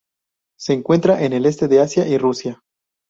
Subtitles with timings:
[0.57, 2.63] Se encuentra en el este de Asia y Rusia.